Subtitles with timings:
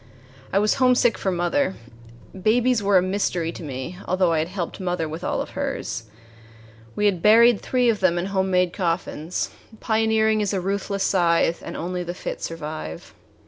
[0.51, 1.75] I was homesick for mother.
[2.33, 6.05] Babies were a mystery to me, although I had helped mother with all of hers.
[6.95, 11.77] We had buried three of them in homemade coffins pioneering is a ruthless scythe, and
[11.77, 13.13] only the fit survive.